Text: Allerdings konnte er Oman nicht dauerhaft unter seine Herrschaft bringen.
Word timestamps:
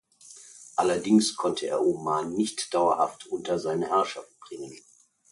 Allerdings 0.77 1.35
konnte 1.35 1.67
er 1.67 1.85
Oman 1.85 2.33
nicht 2.33 2.73
dauerhaft 2.73 3.27
unter 3.27 3.59
seine 3.59 3.87
Herrschaft 3.89 4.31
bringen. 4.39 4.75